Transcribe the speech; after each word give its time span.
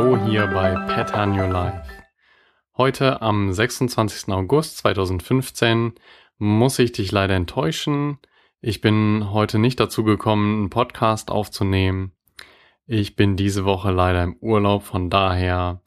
Hallo 0.00 0.16
hier 0.24 0.46
bei 0.46 0.72
Pattern 0.86 1.38
Your 1.38 1.48
Life. 1.48 1.82
Heute 2.74 3.20
am 3.20 3.52
26. 3.52 4.32
August 4.32 4.78
2015 4.78 5.92
muss 6.38 6.78
ich 6.78 6.92
dich 6.92 7.12
leider 7.12 7.34
enttäuschen. 7.34 8.16
Ich 8.62 8.80
bin 8.80 9.30
heute 9.30 9.58
nicht 9.58 9.78
dazu 9.78 10.02
gekommen, 10.02 10.54
einen 10.54 10.70
Podcast 10.70 11.30
aufzunehmen. 11.30 12.12
Ich 12.86 13.14
bin 13.14 13.36
diese 13.36 13.66
Woche 13.66 13.90
leider 13.90 14.22
im 14.22 14.36
Urlaub, 14.40 14.84
von 14.84 15.10
daher 15.10 15.82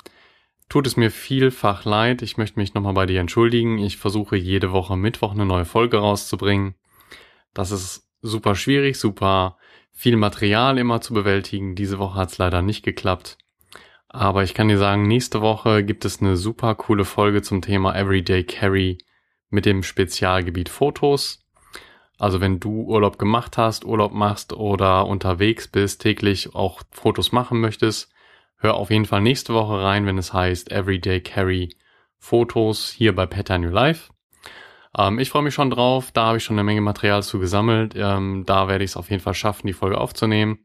tut 0.69 0.85
es 0.85 0.95
mir 0.95 1.09
vielfach 1.09 1.83
leid. 1.83 2.21
Ich 2.21 2.37
möchte 2.37 2.59
mich 2.59 2.75
nochmal 2.75 2.93
bei 2.93 3.07
dir 3.07 3.19
entschuldigen. 3.19 3.79
Ich 3.79 3.97
versuche 3.97 4.35
jede 4.35 4.71
Woche 4.71 4.95
Mittwoch 4.95 5.31
eine 5.31 5.47
neue 5.47 5.65
Folge 5.65 5.97
rauszubringen. 5.97 6.75
Das 7.55 7.71
ist 7.71 8.07
super 8.21 8.53
schwierig, 8.53 8.99
super 8.99 9.57
viel 9.91 10.17
Material 10.17 10.77
immer 10.77 11.01
zu 11.01 11.15
bewältigen. 11.15 11.73
Diese 11.73 11.97
Woche 11.97 12.19
hat 12.19 12.29
es 12.29 12.37
leider 12.37 12.61
nicht 12.61 12.85
geklappt. 12.85 13.39
Aber 14.13 14.43
ich 14.43 14.53
kann 14.53 14.67
dir 14.67 14.77
sagen, 14.77 15.07
nächste 15.07 15.41
Woche 15.41 15.83
gibt 15.83 16.05
es 16.05 16.21
eine 16.21 16.37
super 16.37 16.75
coole 16.75 17.03
Folge 17.03 17.41
zum 17.41 17.63
Thema 17.63 17.95
Everyday 17.95 18.43
Carry 18.43 18.99
mit 19.49 19.65
dem 19.65 19.81
Spezialgebiet 19.81 20.69
Fotos. 20.69 21.43
Also 22.19 22.39
wenn 22.39 22.59
du 22.59 22.83
Urlaub 22.83 23.17
gemacht 23.17 23.57
hast, 23.57 23.85
Urlaub 23.85 24.13
machst 24.13 24.53
oder 24.53 25.07
unterwegs 25.07 25.67
bist, 25.67 26.03
täglich 26.03 26.53
auch 26.53 26.83
Fotos 26.91 27.31
machen 27.31 27.59
möchtest, 27.59 28.13
hör 28.57 28.75
auf 28.75 28.91
jeden 28.91 29.05
Fall 29.05 29.21
nächste 29.21 29.55
Woche 29.55 29.81
rein, 29.81 30.05
wenn 30.05 30.19
es 30.19 30.31
heißt 30.31 30.71
Everyday 30.71 31.19
Carry 31.19 31.75
Fotos 32.19 32.91
hier 32.91 33.15
bei 33.15 33.25
Pattern 33.25 33.65
Your 33.65 33.71
Life. 33.71 34.13
Ähm, 34.95 35.17
ich 35.17 35.31
freue 35.31 35.41
mich 35.41 35.55
schon 35.55 35.71
drauf. 35.71 36.11
Da 36.11 36.27
habe 36.27 36.37
ich 36.37 36.43
schon 36.43 36.55
eine 36.55 36.63
Menge 36.63 36.81
Material 36.81 37.23
zu 37.23 37.39
gesammelt. 37.39 37.95
Ähm, 37.95 38.43
da 38.45 38.67
werde 38.67 38.83
ich 38.83 38.91
es 38.91 38.97
auf 38.97 39.09
jeden 39.09 39.23
Fall 39.23 39.33
schaffen, 39.33 39.65
die 39.65 39.73
Folge 39.73 39.97
aufzunehmen. 39.97 40.59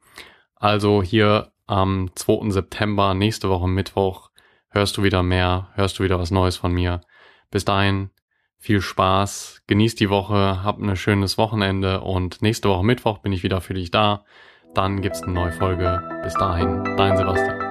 Also 0.55 1.03
hier 1.03 1.51
am 1.69 2.11
2. 2.15 2.51
September, 2.51 3.15
nächste 3.15 3.49
Woche 3.49 3.69
Mittwoch, 3.69 4.31
hörst 4.71 4.97
du 4.97 5.03
wieder 5.03 5.23
mehr, 5.23 5.69
hörst 5.75 5.99
du 5.99 6.05
wieder 6.05 6.19
was 6.19 6.31
Neues 6.31 6.57
von 6.57 6.73
mir. 6.73 7.03
Bis 7.51 7.65
dahin, 7.65 8.11
viel 8.59 8.81
Spaß, 8.81 9.63
genieß 9.67 9.95
die 9.95 10.11
Woche, 10.11 10.65
hab 10.65 10.81
ein 10.81 10.97
schönes 10.97 11.39
Wochenende 11.39 12.01
und 12.01 12.43
nächste 12.43 12.69
Woche 12.69 12.85
Mittwoch 12.85 13.19
bin 13.19 13.33
ich 13.33 13.43
wieder 13.43 13.61
für 13.61 13.75
dich 13.75 13.91
da. 13.91 14.25
Dann 14.75 15.01
gibt's 15.01 15.23
eine 15.23 15.33
neue 15.33 15.53
Folge. 15.53 16.03
Bis 16.23 16.35
dahin, 16.35 16.85
dein 16.97 17.17
Sebastian. 17.17 17.68